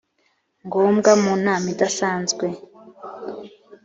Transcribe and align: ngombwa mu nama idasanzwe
ngombwa 0.65 1.11
mu 1.21 1.31
nama 1.43 1.65
idasanzwe 1.73 2.45